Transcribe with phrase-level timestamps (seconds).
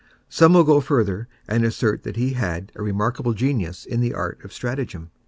[0.29, 4.43] Some will go further and assert that he had a remarkable genius in the art
[4.43, 5.11] of stratagem.